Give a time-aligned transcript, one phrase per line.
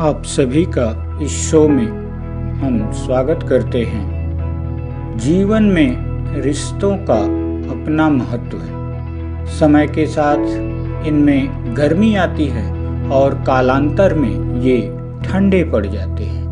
[0.00, 1.86] आप सभी का इस शो में
[2.52, 5.96] हम स्वागत करते हैं। जीवन में
[6.42, 7.18] रिश्तों का
[7.70, 10.46] अपना महत्व है। समय के साथ
[11.06, 12.72] इनमें गर्मी आती है
[13.10, 14.80] और कालांतर में ये
[15.24, 16.46] ठंडे पड़ जाते हैं।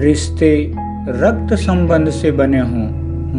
[0.00, 0.72] रिश्ते
[1.08, 2.88] रक्त संबंध से बने हों,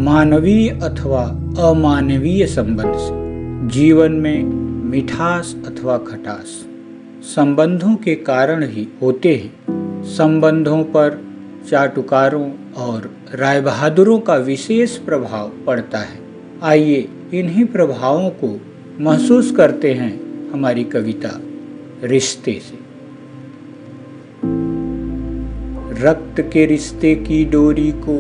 [0.04, 1.24] मानवीय अथवा
[1.70, 4.44] अमानवीय संबंध से। जीवन में
[4.90, 6.66] मिठास अथवा खटास।
[7.26, 11.28] संबंधों के कारण ही होते हैं। संबंधों पर
[11.70, 16.20] चाटुकारों और राय बहादुरों का विशेष प्रभाव पड़ता है।
[16.64, 18.62] आइए इन्हीं प्रभावों को
[19.00, 20.14] महसूस करते हैं
[20.52, 21.42] हमारी कविता
[22.04, 22.80] रिश्ते से।
[26.06, 28.18] रक्त के रिश्ते की डोरी को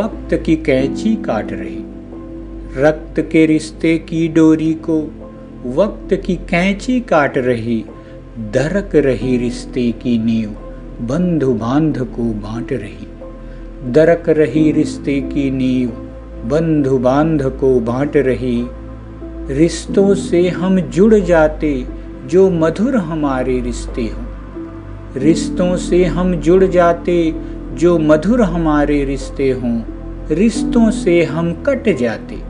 [0.00, 1.84] वक्त की कैंची काट रही
[2.82, 4.98] रक्त के रिश्ते की डोरी को
[5.66, 7.84] वक्त की कैंची काट रही
[8.38, 10.50] दरक रही रिश्ते की नींव
[11.06, 13.06] बंधु बाँध को बांट रही।
[13.92, 15.88] दरक रही रिश्ते की नींव
[16.48, 18.66] बंधु बाँध को बांट रही।
[19.54, 21.86] रिश्तों से हम जुड़ जाते
[22.26, 24.24] जो मधुर हमारे रिश्ते हों।
[25.16, 27.34] रिश्तों से हम जुड़ जाते
[27.74, 29.82] जो मधुर हमारे रिश्ते हों।
[30.30, 32.40] रिश्तों से हम कट जाते।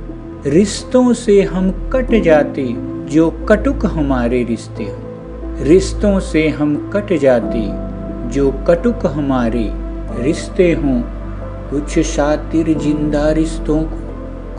[0.51, 2.75] रिश्तों से हम कट जाते
[3.11, 5.08] जो कटुक हमारे रिश्ते हों।
[5.61, 7.61] रिश्तों से हम कट जाते,
[8.29, 9.73] जो कटुक हमारे
[10.23, 11.01] रिश्ते हों।
[11.71, 13.97] कुछ शातिर ज़िंदा रिश्तों को,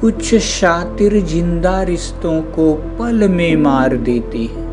[0.02, 4.67] कुछ शातिर ज़िंदा रिश्तों को पल में मार देते हैं।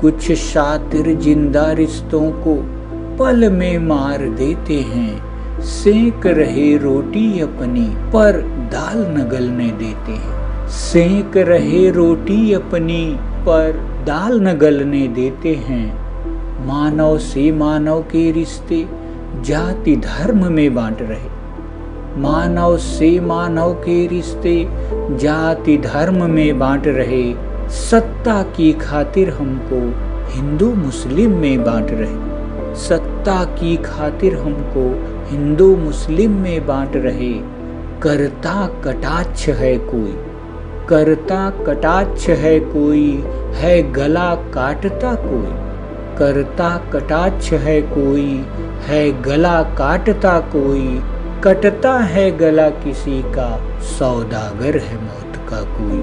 [0.00, 2.54] कुछ शातिर ज़िंदा रिश्तों को
[3.16, 8.40] पल में मार देते हैं। सेक रहे रोटी अपनी, पर
[8.72, 15.86] दाल न गलने देते हैं। सेक रहे रोटी अपनी, पर दाल न गलने देते हैं।
[16.66, 18.86] मानव से मानव के रिश्ते
[19.40, 21.34] जाति धर्म में बांट रहे।
[22.20, 24.68] मानव से मानव के रिश्ते
[25.16, 27.34] जाति धर्म में बांट रहे।
[27.68, 29.80] सत्ता की खातिर हमको
[30.32, 32.34] हिंदू मुस्लिम में बांट रहे।
[32.76, 34.84] सत्ता की खातिर हमको
[35.30, 37.32] हिंदू मुस्लिम में बांट रहे।
[38.02, 40.16] करता कटाक्ष है कोई।
[40.88, 45.52] करता कटाक्ष है कोई है गला काटता कोई,
[46.18, 48.46] करता कटाक्ष है कोई,
[48.86, 51.00] है गला काटता कोई,
[51.44, 56.02] कटता है गला किसी का, सौदागर है मौत का कोई,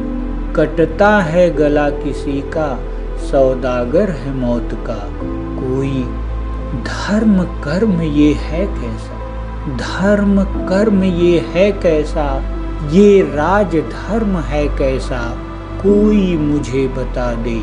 [0.54, 2.80] कटता है गला किसी का,
[3.18, 5.00] सौदागर है मौत का
[5.62, 6.04] कोई।
[6.84, 9.18] धर्म कर्म ये है कैसा?
[9.78, 12.44] धर्म कर्म ये है कैसा?
[12.90, 15.38] ये राज धर्म है कैसा?
[15.82, 17.56] कोई मुझे बता दे,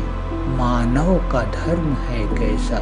[0.57, 2.79] मानव का धर्म है कैसा?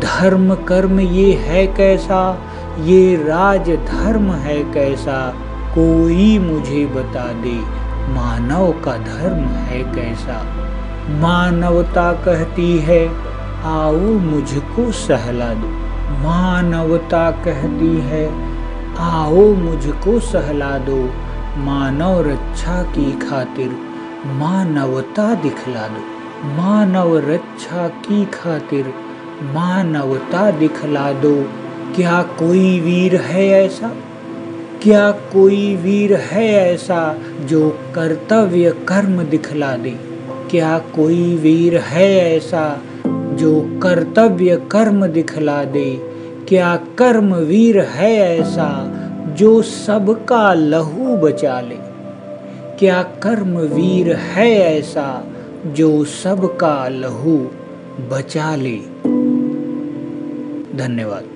[0.00, 2.38] धर्म कर्म ये है कैसा?
[2.80, 5.34] ये राज धर्म है कैसा?
[5.74, 7.56] कोई मुझे बता दे,
[8.12, 10.42] मानव का धर्म है कैसा?
[11.18, 13.08] मानवता कहती है,
[13.64, 15.68] आओ मुझको सहला दो।
[16.22, 18.24] मानवता कहती है,
[18.98, 21.02] आओ मुझको सहला दो।
[21.58, 26.16] मानव रक्षा की खातिर मानवता दिखला दो।
[26.56, 28.86] मानव रक्षा की खातिर
[29.42, 31.42] मानवता दिखला दो।
[31.96, 33.92] क्या कोई वीर है ऐसा?
[34.82, 39.90] क्या कोई वीर है ऐसा जो कर्तव्य कर्म दिखला दे?
[40.50, 42.82] क्या कोई वीर है ऐसा
[43.12, 46.16] जो कर्तव्य कर्म दिखला दे?
[46.48, 48.92] क्या कर्म वीर है ऐसा
[49.38, 51.95] जो सबका लहू बचा ले?
[52.78, 55.24] क्या कर्म वीर है ऐसा
[55.66, 57.36] जो सबका लहू
[58.08, 58.76] बचा ले?
[60.78, 61.35] धन्यवाद।